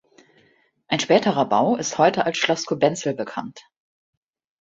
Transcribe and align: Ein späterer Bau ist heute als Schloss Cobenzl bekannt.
Ein 0.87 0.99
späterer 0.99 1.45
Bau 1.45 1.75
ist 1.75 1.99
heute 1.99 2.25
als 2.25 2.39
Schloss 2.39 2.65
Cobenzl 2.65 3.13
bekannt. 3.13 3.61